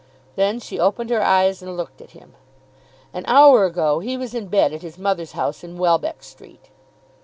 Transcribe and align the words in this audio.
Then 0.35 0.59
she 0.59 0.79
opened 0.79 1.11
her 1.11 1.21
eyes 1.21 1.61
and 1.61 1.77
looked 1.77 2.01
at 2.01 2.09
him. 2.09 2.33
"An 3.13 3.23
hour 3.27 3.65
ago 3.65 3.99
he 3.99 4.17
was 4.17 4.33
in 4.33 4.47
bed 4.47 4.73
at 4.73 4.81
his 4.81 4.97
mother's 4.97 5.33
house 5.33 5.63
in 5.63 5.77
Welbeck 5.77 6.23
Street." 6.23 6.71